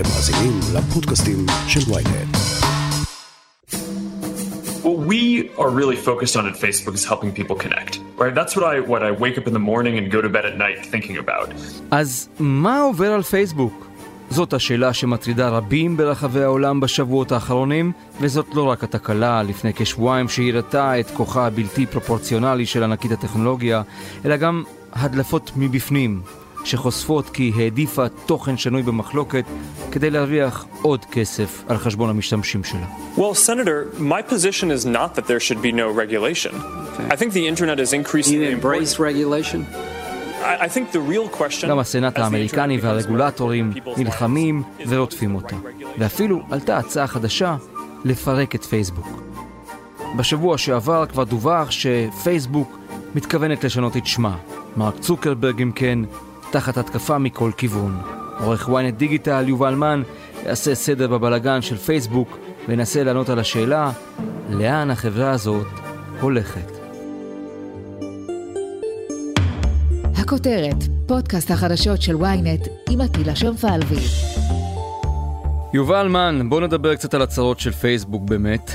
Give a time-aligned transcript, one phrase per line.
[0.00, 2.36] אתם מאזינים לפודקאסטים של ויינט.
[4.82, 8.34] What we are really focused on at Facebook is helping people connect, right?
[8.34, 10.56] That's what I what I wake up in the morning and go to bed at
[10.58, 11.54] night thinking about.
[11.90, 13.86] אז מה עובר על פייסבוק?
[14.30, 21.00] זאת השאלה שמטרידה רבים ברחבי העולם בשבועות האחרונים, וזאת לא רק התקלה לפני כשבועיים שהראתה
[21.00, 23.82] את כוחה הבלתי פרופורציונלי של ענקית הטכנולוגיה,
[24.24, 26.22] אלא גם הדלפות מבפנים,
[26.64, 29.44] שחושפות כי העדיפה תוכן שנוי במחלוקת
[29.92, 32.86] כדי להרוויח עוד כסף על חשבון המשתמשים שלה.
[33.16, 36.54] Well, Senator, my position is not that there should be no regulation.
[37.10, 39.60] I think the internet is increasingly You embrace regulation?
[40.42, 41.68] I, I think the real question...
[41.68, 45.56] גם הסנאט האמריקני והרגולטורים נלחמים ורודפים אותה.
[45.98, 47.56] ואפילו עלתה הצעה חדשה
[48.04, 49.22] לפרק את פייסבוק.
[50.16, 52.78] בשבוע שעבר כבר דווח שפייסבוק
[53.14, 54.36] מתכוונת לשנות את שמה.
[54.76, 55.98] מרק צוקרברג, אם כן,
[56.50, 58.00] תחת התקפה מכל כיוון.
[58.40, 60.02] עורך ynet דיגיטל יובל מן
[60.46, 63.92] יעשה סדר בבלגן של פייסבוק וינסה לענות על השאלה
[64.50, 65.66] לאן החברה הזאת
[66.20, 66.70] הולכת.
[70.16, 74.00] הכותרת, פודקאסט החדשות של ynet עם עטילה שומפלבי.
[75.72, 78.70] יובל מן, בוא נדבר קצת על הצרות של פייסבוק באמת.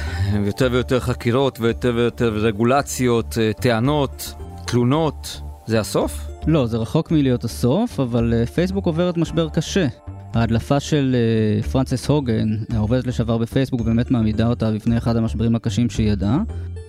[0.46, 4.34] יותר ויותר חקירות ויותר ויותר רגולציות, אה, טענות,
[4.66, 5.42] תלונות.
[5.66, 6.35] זה הסוף?
[6.48, 9.88] לא, זה רחוק מלהיות הסוף, אבל אה, פייסבוק עוברת משבר קשה.
[10.34, 15.90] ההדלפה של אה, פרנסס הוגן, העובדת לשעבר בפייסבוק, באמת מעמידה אותה בפני אחד המשברים הקשים
[15.90, 16.44] שהיא ידעה,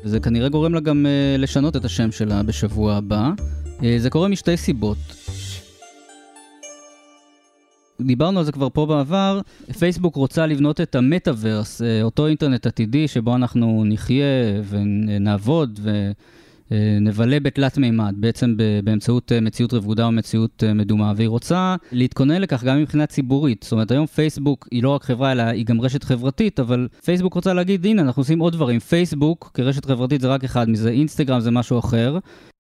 [0.04, 3.30] וזה כנראה גורם לה גם אה, לשנות את השם שלה בשבוע הבא.
[3.98, 4.96] זה קורה משתי סיבות.
[8.00, 9.40] דיברנו על זה כבר פה בעבר,
[9.78, 14.24] פייסבוק רוצה לבנות את המטאוורס, אותו אינטרנט עתידי שבו אנחנו נחיה
[14.68, 15.80] ונעבוד
[16.70, 22.40] ונבלה בתלת מימד, בעצם באמצעות אה, מציאות רבודה או מציאות אה, מדומה, והיא רוצה להתכונן
[22.40, 23.62] לכך גם מבחינה ציבורית.
[23.62, 27.34] זאת אומרת, היום פייסבוק היא לא רק חברה, אלא היא גם רשת חברתית, אבל פייסבוק
[27.34, 28.80] רוצה להגיד, הנה, אנחנו עושים עוד דברים.
[28.80, 32.18] פייסבוק כרשת חברתית זה רק אחד מזה, אינסטגרם זה משהו אחר.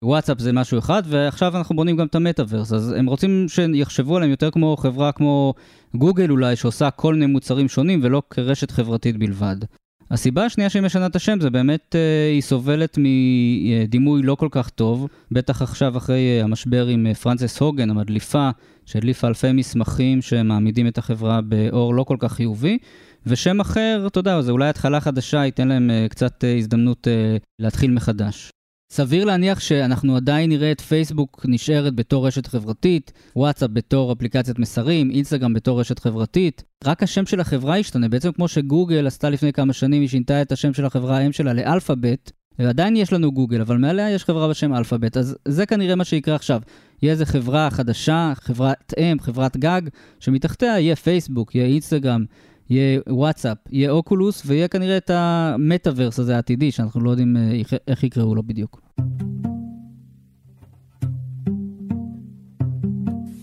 [0.03, 2.73] וואטסאפ זה משהו אחד, ועכשיו אנחנו בונים גם את המטאוורס.
[2.73, 5.53] אז הם רוצים שיחשבו עליהם יותר כמו חברה כמו
[5.95, 9.55] גוגל אולי, שעושה כל מיני מוצרים שונים, ולא כרשת חברתית בלבד.
[10.11, 14.69] הסיבה השנייה שהיא משנה את השם זה באמת אה, היא סובלת מדימוי לא כל כך
[14.69, 18.49] טוב, בטח עכשיו אחרי אה, המשבר עם אה, פרנסס הוגן, המדליפה,
[18.85, 22.77] שהדליפה אלפי מסמכים שמעמידים את החברה באור לא כל כך חיובי,
[23.25, 27.07] ושם אחר, אתה יודע, זה אולי התחלה חדשה, ייתן להם קצת הזדמנות
[27.59, 28.49] להתחיל מחדש.
[28.93, 35.11] סביר להניח שאנחנו עדיין נראה את פייסבוק נשארת בתור רשת חברתית, וואטסאפ בתור אפליקציית מסרים,
[35.11, 36.63] אינסטגרם בתור רשת חברתית.
[36.85, 40.51] רק השם של החברה ישתנה, בעצם כמו שגוגל עשתה לפני כמה שנים, היא שינתה את
[40.51, 44.73] השם של החברה האם שלה לאלפאבית, ועדיין יש לנו גוגל, אבל מעליה יש חברה בשם
[44.73, 46.61] אלפאבית, אז זה כנראה מה שיקרה עכשיו.
[47.01, 49.81] יהיה איזה חברה חדשה, חברת אם, חברת גג,
[50.19, 52.25] שמתחתיה יהיה פייסבוק, יהיה אינסטגרם,
[52.70, 57.74] יהיה וואטסאפ, יהיה אוקולוס, ויהיה כנראה את המטאוורס הזה העתידי, שאנחנו לא יודעים אה, איך-
[57.88, 58.80] איך יקראו לו בדיוק.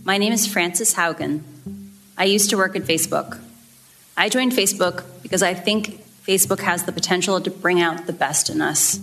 [0.06, 1.34] My name is Frances Haugen.
[2.18, 3.40] I used to work at Facebook.
[4.18, 5.82] I joined Facebook because I think
[6.30, 9.00] Facebook has the potential to bring out the best in us.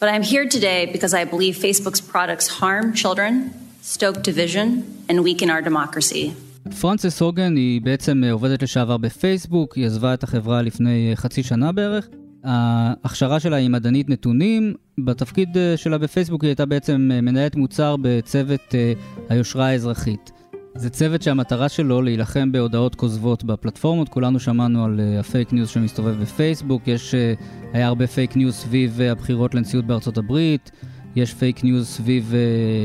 [0.00, 3.32] But I'm here today because I believe Facebook's products harm children,
[3.82, 4.68] stoke division,
[5.08, 6.34] and weaken our democracy.
[6.71, 11.43] פרנסס הוגן היא בעצם אה, עובדת לשעבר בפייסבוק, היא עזבה את החברה לפני אה, חצי
[11.43, 12.07] שנה בערך.
[12.43, 18.75] ההכשרה שלה היא מדענית נתונים, בתפקיד אה, שלה בפייסבוק היא הייתה בעצם מנהלת מוצר בצוות
[19.29, 20.31] היושרה האזרחית.
[20.75, 26.87] זה צוות שהמטרה שלו להילחם בהודעות כוזבות בפלטפורמות, כולנו שמענו על הפייק ניוז שמסתובב בפייסבוק,
[26.87, 27.15] יש,
[27.73, 30.71] היה הרבה פייק ניוז סביב הבחירות לנשיאות בארצות הברית,
[31.15, 32.33] יש פייק ניוז סביב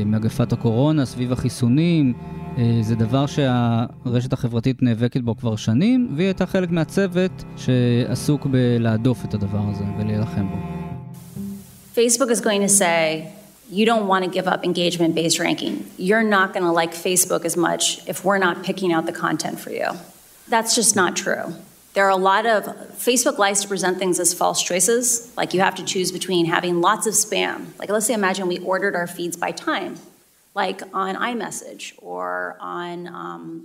[0.05, 2.13] מגפת הקורונה, סביב החיסונים,
[2.81, 9.33] זה דבר שהרשת החברתית נאבקת בו כבר שנים, והיא הייתה חלק מהצוות שעסוק בלהדוף את
[9.33, 10.55] הדבר הזה ולהילחם בו.
[11.95, 13.27] Facebook is going to say,
[13.69, 15.75] you don't want to give up engagement based ranking.
[15.97, 19.59] You're not going to like Facebook as much if we're not picking out the content
[19.59, 19.89] for you.
[20.53, 21.45] That's just not true.
[21.95, 22.59] There are a lot of,
[23.09, 26.81] Facebook likes to present things as false choices, like you have to choose between having
[26.81, 27.57] lots of spam.
[27.79, 29.91] Like, let's say, imagine we ordered our feeds by time,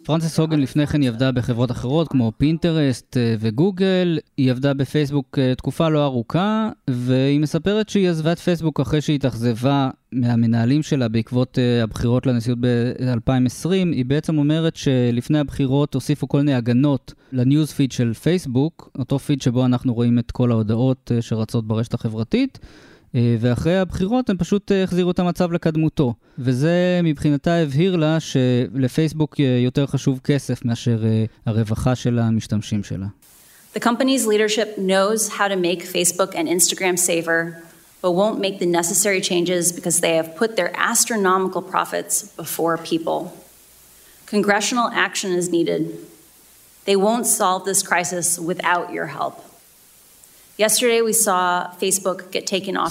[0.02, 5.38] פרנסס הוגן לפני כן היא עבדה בחברות אחרות כמו פינטרסט אה, וגוגל, היא עבדה בפייסבוק
[5.38, 11.08] אה, תקופה לא ארוכה, והיא מספרת שהיא עזבה את פייסבוק אחרי שהיא התאכזבה מהמנהלים שלה
[11.08, 13.70] בעקבות אה, הבחירות לנשיאות ב-2020.
[13.70, 19.18] היא בעצם אומרת שלפני הבחירות הוסיפו כל מיני הגנות ל news feed של פייסבוק, אותו
[19.18, 22.58] פיד שבו אנחנו רואים את כל ההודעות שרצות ברשת החברתית.
[23.14, 26.14] אה, ואחרי הבחירות הם פשוט אה, החזירו את המצב לקדמותו.
[26.38, 31.02] וזה מבחינתה הבהיר לה שלפייסבוק יותר חשוב כסף מאשר
[31.46, 33.06] הרווחה של המשתמשים שלה.
[33.74, 37.40] The company's leadership knows how to make Facebook and Instagram safer,
[38.02, 43.18] but won't make the necessary changes because they have put their astronomical profits before people.
[44.26, 45.82] Congressional action is needed.
[46.84, 49.34] They won't solve this crisis without your help.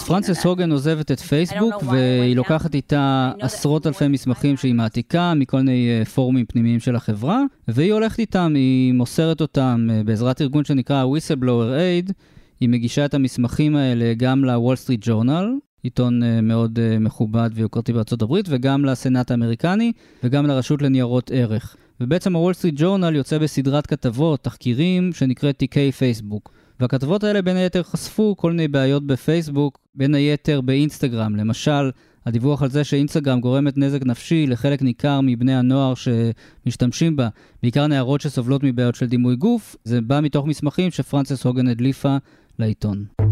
[0.07, 5.89] פרנסס הוגן עוזבת את פייסבוק והיא לוקחת איתה עשרות אלפי מסמכים שהיא מעתיקה מכל מיני
[5.99, 11.05] אה, פורומים פנימיים של החברה והיא הולכת איתם, היא מוסרת אותם אה, בעזרת ארגון שנקרא
[11.05, 12.11] Whistleblower Aid
[12.59, 18.21] היא מגישה את המסמכים האלה גם לוול סטריט ג'ורנל, עיתון אה, מאוד מכובד ויוקרתי בארצות
[18.21, 19.91] הברית, וגם לסנאט האמריקני
[20.23, 21.75] וגם לרשות לניירות ערך.
[22.01, 26.62] ובעצם הוול סטריט ג'ורנל יוצא בסדרת כתבות, תחקירים, שנקראת תיקי פייסבוק.
[26.79, 31.35] והכתבות האלה בין היתר חשפו כל מיני בעיות בפייסבוק, בין היתר באינסטגרם.
[31.35, 31.91] למשל,
[32.25, 37.29] הדיווח על זה שאינסטגרם גורמת נזק נפשי לחלק ניכר מבני הנוער שמשתמשים בה,
[37.63, 42.17] בעיקר נערות שסובלות מבעיות של דימוי גוף, זה בא מתוך מסמכים שפרנסס הוגן הדליפה
[42.59, 43.22] לעיתון.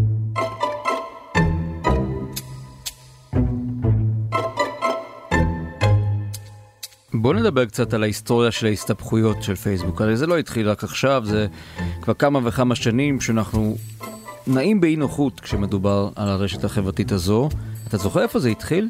[7.14, 10.00] בואו נדבר קצת על ההיסטוריה של ההסתבכויות של פייסבוק.
[10.00, 11.46] הרי זה לא התחיל רק עכשיו, זה
[12.02, 13.76] כבר כמה וכמה שנים שאנחנו
[14.46, 17.48] נעים באי נוחות כשמדובר על הרשת החברתית הזו.
[17.88, 18.88] אתה זוכר איפה זה התחיל?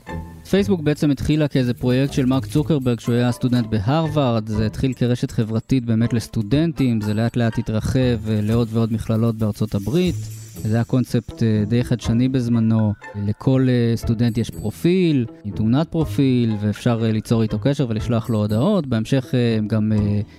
[0.51, 5.31] פייסבוק בעצם התחילה כאיזה פרויקט של מרק צוקרברג כשהוא היה סטודנט בהרווארד, זה התחיל כרשת
[5.31, 10.42] חברתית באמת לסטודנטים, זה לאט לאט התרחב לעוד ועוד מכללות בארצות הברית.
[10.61, 12.93] זה היה קונספט אה, די חדשני בזמנו.
[13.27, 18.39] לכל אה, סטודנט יש פרופיל, עם תמונת פרופיל, ואפשר אה, ליצור איתו קשר ולשלוח לו
[18.39, 18.87] הודעות.
[18.87, 19.93] בהמשך הם גם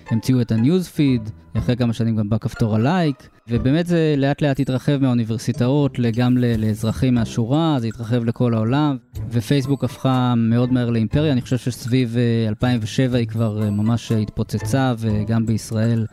[0.10, 3.30] המציאו את ה news feed, אחרי כמה שנים גם בא כפתור ה like.
[3.48, 8.98] ובאמת זה לאט לאט התרחב מהאוניברסיטאות גם לאזרחים מהשורה, זה התרחב לכל העולם,
[9.32, 12.18] ופייסבוק הפכה מאוד מהר לאימפריה, אני חושב שסביב
[12.48, 16.06] 2007 היא כבר ממש התפוצצה, וגם בישראל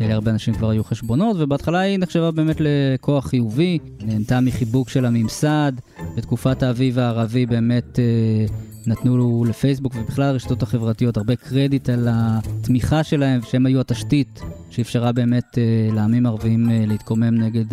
[0.00, 5.72] להרבה אנשים כבר היו חשבונות, ובהתחלה היא נחשבה באמת לכוח חיובי, נהנתה מחיבוק של הממסד,
[6.16, 8.46] בתקופת האביב הערבי באמת אה,
[8.86, 14.40] נתנו לפייסבוק ובכלל הרשתות החברתיות הרבה קרדיט על התמיכה שלהם, שהם היו התשתית
[14.70, 17.66] שאפשרה באמת אה, לעמים ערביים אה, להתקומם נגד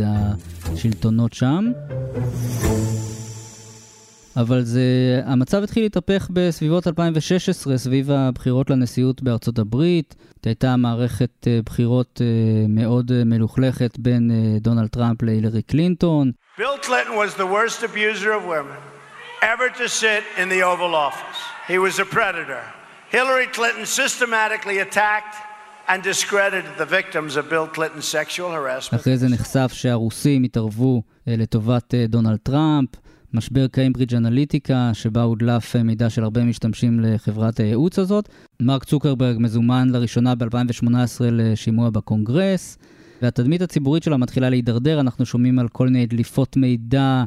[0.63, 1.71] השלטונות שם.
[4.37, 4.81] אבל זה,
[5.25, 10.15] המצב התחיל להתהפך בסביבות 2016, סביב הבחירות לנשיאות בארצות הברית.
[10.45, 16.31] הייתה מערכת אה, בחירות אה, מאוד אה, מלוכלכת בין דונלד טראמפ להילרי קלינטון.
[16.57, 18.79] Bill Clinton was the worst abuser of women
[19.41, 21.39] ever to sit in the Oval Office.
[21.67, 22.63] He was a predator.
[23.11, 25.35] Hillary Clinton systematically attacked
[25.87, 29.01] and discredited the victims of Bill Clinton's sexual harassment.
[29.01, 32.89] אחרי זה נחשף שהרוסים התערבו לטובת דונלד טראמפ.
[33.35, 38.29] משבר קיימברידג' אנליטיקה, שבה הודלף מידע של הרבה משתמשים לחברת הייעוץ הזאת.
[38.59, 40.87] מרק צוקרברג מזומן לראשונה ב-2018
[41.21, 42.77] לשימוע בקונגרס,
[43.21, 47.23] והתדמית הציבורית שלה מתחילה להידרדר, אנחנו שומעים על כל מיני דליפות מידע,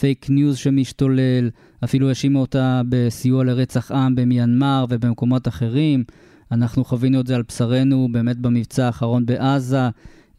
[0.00, 1.50] fake news שמשתולל,
[1.84, 6.04] אפילו האשימו אותה בסיוע לרצח עם במיינמר ובמקומות אחרים.
[6.52, 9.88] אנחנו חווינו את זה על בשרנו באמת במבצע האחרון בעזה,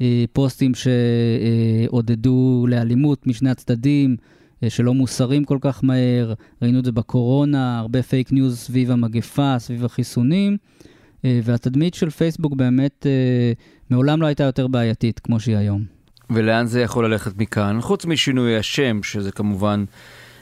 [0.02, 0.72] אה, פוסטים
[1.90, 4.16] שעודדו לאלימות משני הצדדים.
[4.64, 9.56] אה, שלא מוסרים כל כך מהר, ראינו את זה בקורונה, הרבה fake news סביב המגפה,
[9.60, 10.58] סביב החיסונים,
[11.26, 13.54] אה, והתדמית של פייסבוק באמת אה,
[13.90, 15.84] מעולם לא הייתה יותר בעייתית כמו שהיא היום.
[16.30, 17.82] ולאן זה יכול ללכת מכאן?
[17.82, 19.86] חוץ משינוי השם, שזה כמובן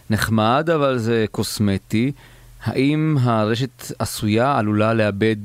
[0.10, 2.12] נחמד, אבל זה קוסמטי,
[2.64, 5.36] האם הרשת עשויה, עלולה לאבד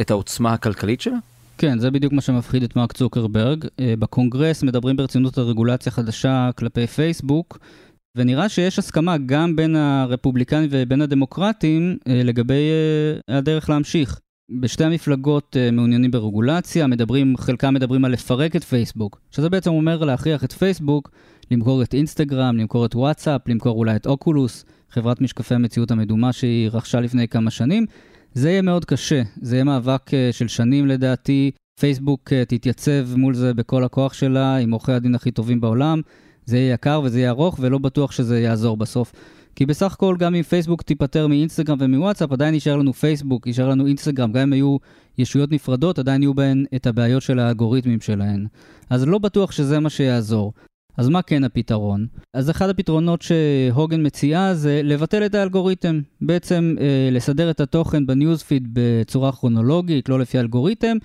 [0.00, 1.16] את העוצמה הכלכלית שלה?
[1.58, 3.64] כן, זה בדיוק מה שמפחיד את מרק צוקרברג.
[3.98, 7.58] בקונגרס מדברים ברצינות על רגולציה חדשה כלפי פייסבוק,
[8.16, 12.68] ונראה שיש הסכמה גם בין הרפובליקנים ובין הדמוקרטים אה, לגבי
[13.28, 14.20] אה, הדרך להמשיך.
[14.60, 20.04] בשתי המפלגות אה, מעוניינים ברגולציה, מדברים, חלקם מדברים על לפרק את פייסבוק, שזה בעצם אומר
[20.04, 21.10] להכריח את פייסבוק
[21.50, 26.70] למכור את אינסטגרם, למכור את וואטסאפ, למכור אולי את אוקולוס, חברת משקפי המציאות המדומה שהיא
[26.72, 27.86] רכשה לפני כמה שנים.
[28.34, 31.50] זה יהיה מאוד קשה, זה יהיה מאבק של שנים לדעתי.
[31.80, 36.00] פייסבוק תתייצב מול זה בכל הכוח שלה, עם עורכי הדין הכי טובים בעולם.
[36.46, 39.12] זה יהיה יקר וזה יהיה ארוך, ולא בטוח שזה יעזור בסוף.
[39.56, 43.86] כי בסך הכל, גם אם פייסבוק תיפטר מאינסטגרם ומוואטסאפ, עדיין יישאר לנו פייסבוק, יישאר לנו
[43.86, 44.76] אינסטגרם, גם אם היו
[45.18, 48.46] ישויות נפרדות, עדיין יהיו בהן את הבעיות של האלגוריתמים שלהן.
[48.90, 50.52] אז לא בטוח שזה מה שיעזור.
[50.96, 52.06] אז מה כן הפתרון?
[52.34, 56.00] אז אחד הפתרונות שהוגן מציעה זה לבטל את האלגוריתם.
[56.20, 60.96] בעצם אה, לסדר את התוכן בניוזפיד בצורה כרונולוגית, לא לפי אלגוריתם,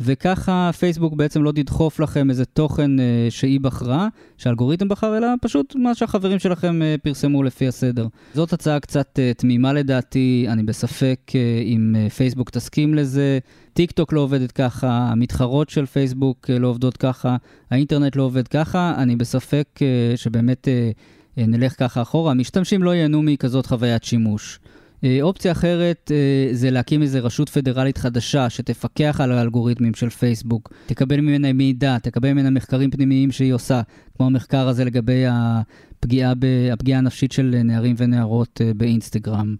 [0.00, 5.76] וככה פייסבוק בעצם לא תדחוף לכם איזה תוכן אה, שהיא בחרה, שהאלגוריתם בחר, אלא פשוט
[5.76, 8.06] מה שהחברים שלכם אה, פרסמו לפי הסדר.
[8.34, 13.38] זאת הצעה קצת אה, תמימה לדעתי, אני בספק אה, אם אה, פייסבוק תסכים לזה.
[13.72, 17.36] טיק טוק לא עובדת ככה, המתחרות של פייסבוק אה, לא עובדות ככה,
[17.70, 20.90] האינטרנט לא עובד ככה, אני בספק אה, שבאמת אה,
[21.38, 22.30] אה, נלך ככה אחורה.
[22.30, 24.58] המשתמשים לא ייהנו מכזאת חוויית שימוש.
[25.04, 30.72] אה, אופציה אחרת אה, זה להקים איזו רשות פדרלית חדשה שתפקח על האלגוריתמים של פייסבוק,
[30.86, 33.80] תקבל ממנה מידע, תקבל ממנה מחקרים פנימיים שהיא עושה,
[34.16, 39.56] כמו המחקר הזה לגבי הפגיעה, ב, הפגיעה הנפשית של נערים ונערות אה, באינסטגרם.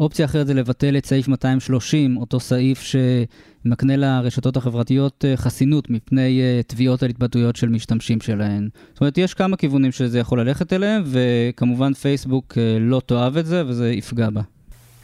[0.00, 7.02] אופציה אחרת זה לבטל את סעיף 230, אותו סעיף שמקנה לרשתות החברתיות חסינות מפני תביעות
[7.02, 8.68] על התבטאויות של משתמשים שלהן.
[8.92, 13.66] זאת אומרת, יש כמה כיוונים שזה יכול ללכת אליהם, וכמובן פייסבוק לא תאהב את זה
[13.66, 14.42] וזה יפגע בה.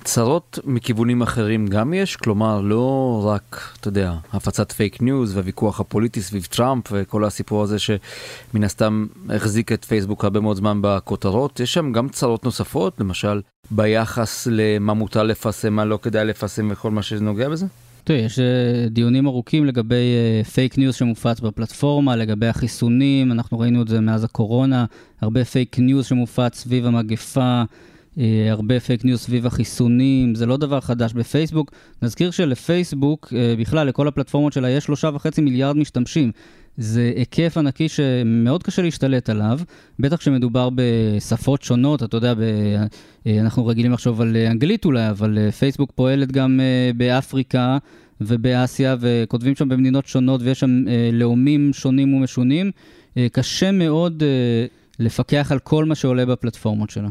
[0.05, 2.17] צרות מכיוונים אחרים גם יש?
[2.17, 7.79] כלומר, לא רק, אתה יודע, הפצת fake news והוויכוח הפוליטי סביב טראמפ וכל הסיפור הזה
[7.79, 13.41] שמן הסתם החזיק את פייסבוק הרבה מאוד זמן בכותרות, יש שם גם צרות נוספות, למשל
[13.71, 17.67] ביחס למה מותר לפרסם, מה לא כדאי לפרסם וכל מה שנוגע בזה?
[18.05, 20.15] תראה, יש אה, דיונים ארוכים לגבי
[20.55, 24.85] fake uh, news שמופץ בפלטפורמה, לגבי החיסונים, אנחנו ראינו את זה מאז הקורונה,
[25.21, 27.63] הרבה fake news שמופץ סביב המגפה.
[28.19, 31.73] אה, הרבה fake news סביב החיסונים, זה לא דבר חדש בפייסבוק.
[32.03, 36.33] נזכיר שלפייסבוק, אה, בכלל, לכל הפלטפורמות שלה יש שלושה וחצי מיליארד משתמשים.
[36.77, 39.61] זה היקף ענקי שמאוד קשה להשתלט עליו,
[39.99, 42.41] בטח כשמדובר בשפות שונות, אתה יודע, ב...
[43.27, 46.61] אה, אנחנו רגילים לחשוב על אנגלית אולי, אבל פייסבוק פועלת גם
[46.97, 47.79] באפריקה
[48.21, 52.71] ובאסיה, וכותבים שם במדינות שונות ויש שם לאומים שונים ומשונים.
[53.33, 54.23] קשה מאוד
[54.99, 57.09] לפקח על כל מה שעולה בפלטפורמות שלה.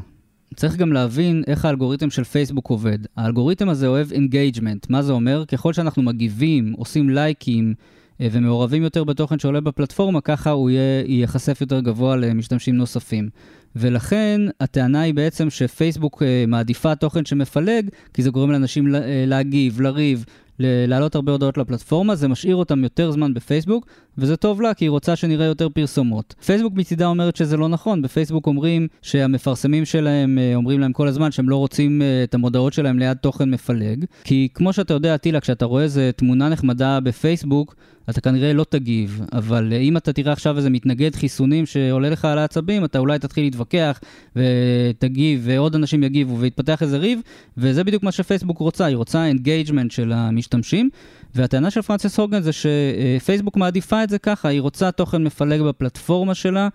[0.56, 3.00] צריך גם להבין איך האלגוריתם של פייסבוק עובד.
[3.18, 4.90] האלגוריתם הזה אוהב engagement.
[4.90, 5.46] מה זה אומר?
[5.46, 7.74] ככל שאנחנו מגיבים, עושים לייקים
[8.22, 13.30] אה, ומעורבים יותר בתוכן שעולה בפלטפורמה, ככה הוא יהיה, ייחשף יותר גבוה למשתמשים נוספים.
[13.76, 19.82] ולכן הטענה היא בעצם שפייסבוק אה, מעדיפה תוכן שמפלג, כי זה גורם לאנשים אה, להגיב,
[19.82, 20.26] לריב,
[20.60, 23.86] להעלות הרבה הודעות לפלטפורמה, זה משאיר אותם יותר זמן בפייסבוק,
[24.18, 26.36] וזה טוב לה כי היא רוצה שנראה יותר פרסומות.
[26.46, 31.32] פייסבוק מצידה אומרת שזה לא נכון, בפייסבוק אומרים שהמפרסמים שלהם אה, אומרים להם כל הזמן
[31.32, 35.40] שהם לא רוצים אה, את המודעות שלהם ליד תוכן מפלג, כי כמו שאתה יודע, טילה,
[35.40, 37.76] כשאתה רואה איזה תמונה נחמדה בפייסבוק,
[38.10, 42.26] אתה כנראה לא תגיב, אבל אה, אם אתה תראה עכשיו איזה מתנגד חיסונים שעולה לך
[42.26, 44.00] על העצבים, אתה אולי תתחיל להתווכח
[44.36, 47.20] ותגיב, ועוד אנשים יגיבו, ויתפתח איזה ריב,
[47.58, 50.90] וזה בדיוק מה שפייסבוק רוצה, היא רוצה engagement של המשתמשים.
[51.36, 56.36] והטענה של פרנסיס הוגן זה שפייסבוק מעדיפה את זה ככה, היא רוצה תוכן מפלג בפלטפורמה
[56.36, 56.68] שלה,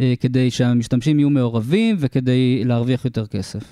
[0.00, 3.62] אה, כדי שהמשתמשים יהיו מעורבים וכדי להרוויח יותר כסף.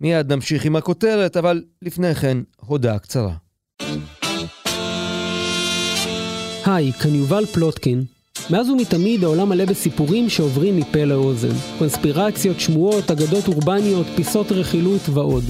[0.00, 3.34] מיד נמשיך עם הכותרת, אבל לפני כן, הודעה קצרה.
[6.66, 8.04] היי, כאן יובל פלוטקין.
[8.50, 11.54] מאז ומתמיד העולם מלא בסיפורים שעוברים מפה לאוזן.
[11.78, 15.44] קונספירציות, שמועות, אגדות אורבניות, פיסות רכילות ועוד.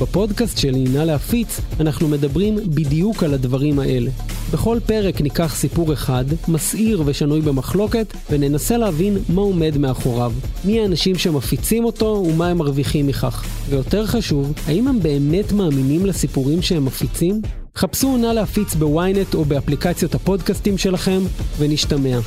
[0.00, 4.10] בפודקאסט שלי, נא להפיץ, אנחנו מדברים בדיוק על הדברים האלה.
[4.52, 10.32] בכל פרק ניקח סיפור אחד, מסעיר ושנוי במחלוקת, וננסה להבין מה עומד מאחוריו.
[10.64, 13.44] מי האנשים שמפיצים אותו ומה הם מרוויחים מכך.
[13.68, 17.42] ויותר חשוב, האם הם באמת מאמינים לסיפורים שהם מפיצים?
[17.76, 21.20] חפשו נא להפיץ בוויינט או באפליקציות הפודקאסטים שלכם,
[21.58, 22.18] ונשתמע.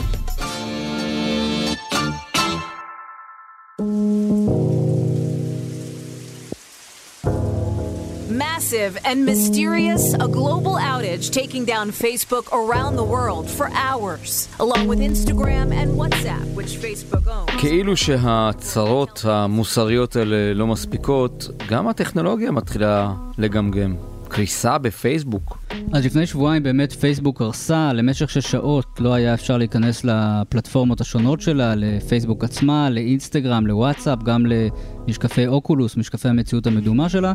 [8.81, 14.87] Massive and mysterious, a global outage taking down Facebook around the world for hours, along
[14.87, 17.61] with Instagram and WhatsApp, which Facebook owns.
[17.61, 23.95] כאילו שהצרות המוסריות האלה לא מספיקות, גם הטכנולוגיה מתחילה לגמגם.
[24.31, 25.57] קריסה בפייסבוק.
[25.93, 31.41] אז לפני שבועיים באמת פייסבוק הרסה, למשך שש שעות לא היה אפשר להיכנס לפלטפורמות השונות
[31.41, 37.33] שלה, לפייסבוק עצמה, לאינסטגרם, לוואטסאפ, גם למשקפי אוקולוס, משקפי המציאות המדומה שלה.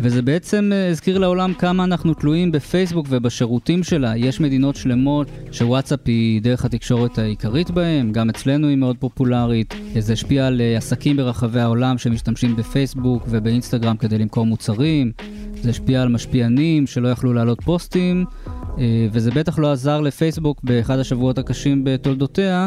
[0.00, 4.16] וזה בעצם אה, הזכיר לעולם כמה אנחנו תלויים בפייסבוק ובשירותים שלה.
[4.16, 9.74] יש מדינות שלמות שוואטסאפ היא דרך התקשורת העיקרית בהן, גם אצלנו היא מאוד פופולרית.
[9.98, 15.12] זה השפיע על אה, עסקים ברחבי העולם שמשתמשים בפייסבוק ובאינסטגרם כדי למכור מוצרים.
[15.62, 18.24] זה השפיע על משפיענים שלא יכלו להעלות פוסטים,
[18.78, 22.66] אה, וזה בטח לא עזר לפייסבוק באחד השבועות הקשים בתולדותיה,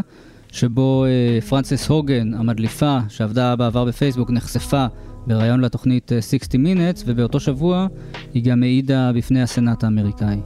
[0.52, 1.06] שבו
[1.50, 4.86] פרנסס הוגן, המדליפה שעבדה בעבר בפייסבוק, נחשפה
[5.27, 7.87] בריאיון לתוכנית 60 Minutes, ובאותו שבוע
[8.35, 10.41] היא גם העידה בפני הסנאט האמריקאי.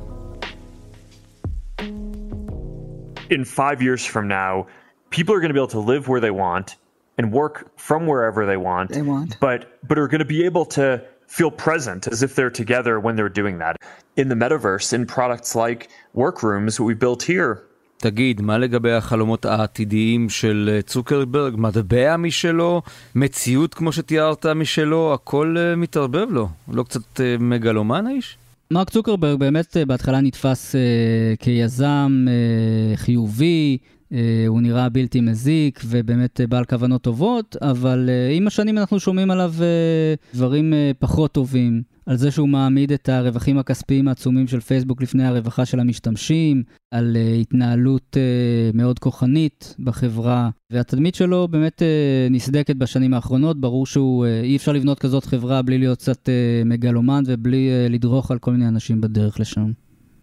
[3.30, 4.66] In five years from now,
[5.10, 6.76] people are going to be able to live where they want
[7.18, 8.88] and work from wherever they want.
[8.90, 9.38] They want.
[9.40, 10.84] But but are going to be able to
[11.36, 13.76] feel present as if they're together when they're doing that.
[14.16, 17.62] In the metaverse, in products like Workrooms, we built here,
[17.97, 21.53] תגיד, מה לגבי החלומות העתידיים של צוקרברג?
[21.57, 22.81] מטבע משלו?
[23.15, 25.13] מציאות כמו שתיארת משלו?
[25.13, 26.49] הכל uh, מתערבב לו.
[26.71, 28.37] לא קצת uh, מגלומן האיש?
[28.71, 30.77] מרק צוקרברג באמת בהתחלה נתפס uh,
[31.39, 33.77] כיזם uh, חיובי,
[34.47, 39.31] הוא נראה בלתי מזיק ובאמת uh, בעל כוונות טובות, אבל uh, עם השנים אנחנו שומעים
[39.31, 39.53] עליו
[40.33, 41.81] דברים פחות טובים.
[42.05, 47.17] על זה שהוא מעמיד את הרווחים הכספיים העצומים של פייסבוק לפני הרווחה של המשתמשים, על
[47.41, 48.17] התנהלות
[48.73, 51.81] מאוד כוחנית בחברה, והתדמית שלו באמת
[52.31, 56.29] נסדקת בשנים האחרונות, ברור שהוא, אי אפשר לבנות כזאת חברה בלי להיות קצת
[56.65, 59.71] מגלומן ובלי לדרוך על כל מיני אנשים בדרך לשם.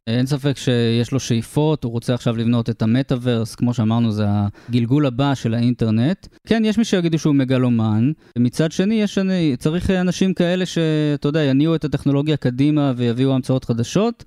[0.07, 4.25] אין ספק שיש לו שאיפות, הוא רוצה עכשיו לבנות את המטאוורס, כמו שאמרנו, זה
[4.69, 6.27] הגלגול הבא של האינטרנט.
[6.47, 9.19] כן, יש מי שיגידו שהוא מגלומן, ומצד שני, יש,
[9.59, 14.25] צריך אנשים כאלה שאתה יודע, יניעו את הטכנולוגיה קדימה ויביאו המצאות חדשות.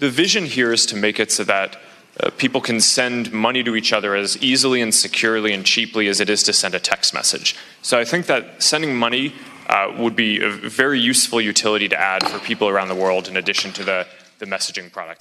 [0.00, 3.76] The vision here is to make it so that uh, people can send money to
[3.76, 7.14] each other as easily and securely and cheaply as it is to send a text
[7.14, 7.54] message.
[7.82, 9.24] So I think that sending money
[9.68, 10.50] uh, would be a
[10.82, 13.98] very useful utility to add for people around the world in addition to the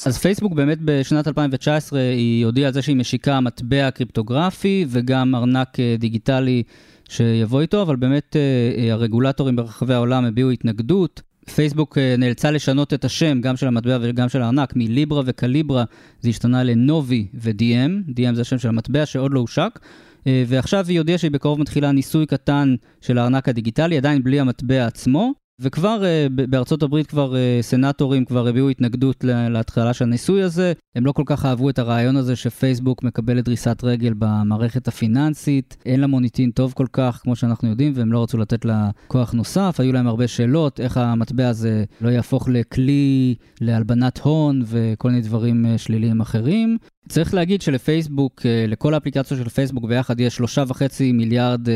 [0.05, 5.79] אז פייסבוק באמת בשנת 2019 היא הודיעה על זה שהיא משיקה מטבע קריפטוגרפי וגם ארנק
[5.79, 6.63] אה, דיגיטלי
[7.09, 8.41] שיבוא איתו, אבל באמת אה,
[8.83, 11.21] אה, הרגולטורים ברחבי העולם הביעו התנגדות.
[11.55, 15.83] פייסבוק נאלצה לשנות את השם, גם של המטבע וגם של הארנק, מליברה וקליברה,
[16.19, 19.79] זה השתנה לנובי ו-DM, DM זה השם של המטבע שעוד לא הושק.
[20.25, 25.33] ועכשיו היא הודיעה שהיא בקרוב מתחילה ניסוי קטן של הארנק הדיגיטלי, עדיין בלי המטבע עצמו,
[25.61, 30.73] וכבר uh, בארצות הברית כבר uh, סנטורים כבר הביעו התנגדות להתחלה של הניסוי הזה.
[30.95, 35.77] הם לא כל כך אהבו את הרעיון הזה שפייסבוק מקבלת דריסת רגל במערכת הפיננסית.
[35.85, 39.31] אין לה מוניטין טוב כל כך, כמו שאנחנו יודעים, והם לא רצו לתת לה כוח
[39.31, 39.75] נוסף.
[39.79, 45.65] היו להם הרבה שאלות, איך המטבע הזה לא יהפוך לכלי להלבנת הון וכל מיני דברים
[45.65, 46.77] uh, שליליים אחרים.
[47.09, 51.67] צריך להגיד שלפייסבוק, לכל האפליקציות של פייסבוק ביחד יש שלושה וחצי מיליארד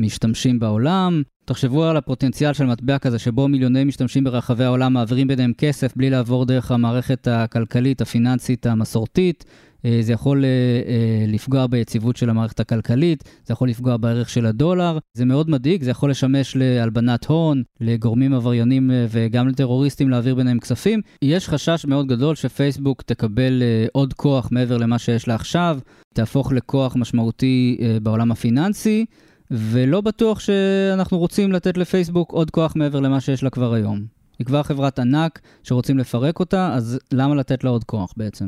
[0.00, 1.22] משתמשים בעולם.
[1.44, 6.10] תחשבו על הפוטנציאל של מטבע כזה, שבו מיליוני משתמשים ברחבי העולם מעבירים ביניהם כסף בלי
[6.10, 9.44] לעבור דרך המערכת הכלכלית, הפיננסית, המסורתית.
[9.84, 14.46] אה, זה יכול אה, אה, לפגוע ביציבות של המערכת הכלכלית, זה יכול לפגוע בערך של
[14.46, 20.60] הדולר, זה מאוד מדאיג, זה יכול לשמש להלבנת הון, לגורמים עבריינים וגם לטרוריסטים להעביר ביניהם
[20.60, 21.00] כספים.
[21.22, 25.78] יש חשש מאוד גדול שפייסבוק תקבל עוד כוח מעבר למה שיש לה עכשיו,
[26.14, 29.06] תהפוך לכוח משמעותי בעולם הפיננסי.
[29.50, 34.04] ולא בטוח שאנחנו רוצים לתת לפייסבוק עוד כוח מעבר למה שיש לה כבר היום.
[34.38, 38.46] היא כבר חברת ענק שרוצים לפרק אותה, אז למה לתת לה עוד כוח בעצם?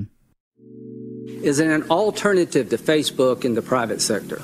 [1.43, 4.41] Is it an alternative to Facebook in the private sector?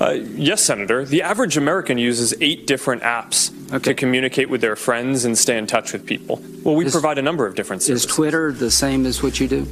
[0.00, 0.10] Uh,
[0.50, 1.04] yes, Senator.
[1.04, 3.38] The average American uses eight different apps
[3.72, 3.78] okay.
[3.88, 6.34] to communicate with their friends and stay in touch with people.
[6.64, 8.04] Well, we is, provide a number of different services.
[8.10, 9.66] Is Twitter the same as what you do?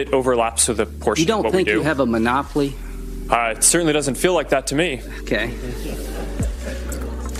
[0.00, 1.70] It overlaps with a portion you don't of what we do.
[1.70, 2.70] You don't think you have a monopoly
[3.30, 5.00] Uh, it certainly doesn't feel like that to me.
[5.22, 5.50] Okay.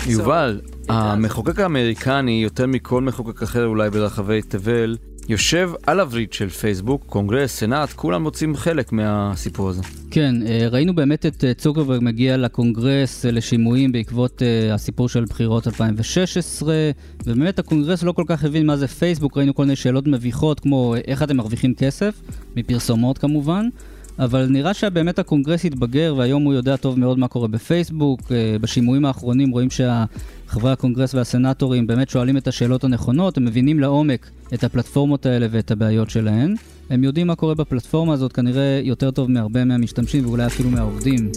[0.07, 4.97] יובל, המחוקק האמריקני, יותר מכל מחוקק אחר אולי ברחבי תבל,
[5.29, 9.81] יושב על הווריד של פייסבוק, קונגרס, סנאט, כולם מוצאים חלק מהסיפור הזה.
[10.11, 15.67] כן, אה, ראינו באמת את אה, צוקרברג מגיע לקונגרס אה, לשימועים בעקבות הסיפור של בחירות
[15.67, 16.75] 2016,
[17.25, 20.95] ובאמת הקונגרס לא כל כך הבין מה זה פייסבוק, ראינו כל מיני שאלות מביכות כמו
[21.07, 22.21] איך אתם מרוויחים כסף,
[22.55, 23.69] מפרסומות כמובן.
[24.19, 28.31] אבל נראה שבאמת הקונגרס התבגר והיום הוא יודע טוב מאוד מה קורה בפייסבוק.
[28.31, 34.29] אה, בשימועים האחרונים רואים שחברי הקונגרס והסנטורים באמת שואלים את השאלות הנכונות, הם מבינים לעומק
[34.53, 36.55] את הפלטפורמות האלה ואת הבעיות שלהן.
[36.89, 41.31] הם יודעים מה קורה בפלטפורמה הזאת כנראה יותר טוב מהרבה מהמשתמשים ואולי אפילו מהעובדים.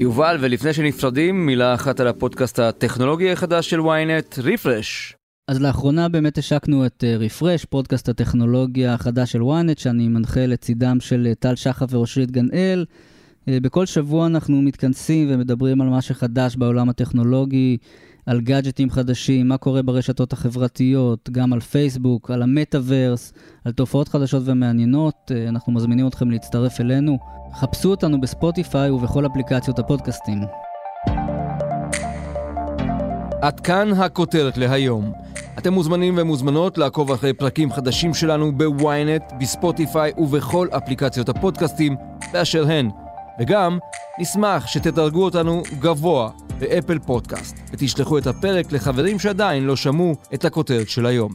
[0.00, 5.16] יובל, ולפני שנפרדים, מילה אחת על הפודקאסט הטכנולוגי החדש של ynet, רפרש.
[5.52, 11.00] אז לאחרונה באמת השקנו את רפרש, uh, פודקאסט הטכנולוגיה החדש של ynet, שאני מנחה לצידם
[11.00, 12.84] של uh, טל שחר ואושרית גנאל.
[12.88, 17.76] Uh, בכל שבוע אנחנו מתכנסים ומדברים על מה שחדש בעולם הטכנולוגי,
[18.26, 23.32] על גאדג'טים חדשים, מה קורה ברשתות החברתיות, גם על פייסבוק, על המטאוורס,
[23.64, 25.32] על תופעות חדשות ומעניינות.
[25.48, 27.18] אנחנו מזמינים אתכם להצטרף אלינו.
[27.54, 30.38] חפשו אותנו בספוטיפיי ובכל אפליקציות הפודקאסטים.
[33.42, 35.12] עד כאן הכותרת להיום.
[35.58, 41.96] אתם מוזמנים ומוזמנות לעקוב אחרי פרקים חדשים שלנו בוויינט, בספוטיפיי ובכל אפליקציות הפודקאסטים
[42.32, 42.90] באשר הן.
[43.40, 43.78] וגם,
[44.18, 50.88] נשמח שתדרגו אותנו גבוה באפל פודקאסט, ותשלחו את הפרק לחברים שעדיין לא שמעו את הכותרת
[50.88, 51.32] של היום.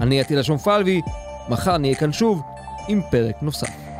[0.00, 1.00] אני עטילה שומפלבי,
[1.48, 2.42] מחר נהיה כאן שוב
[2.88, 3.93] עם פרק נוסף.